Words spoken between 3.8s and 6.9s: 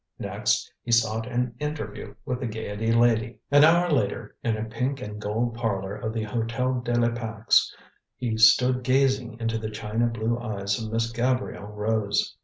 later, in a pink and gold parlor of the Hotel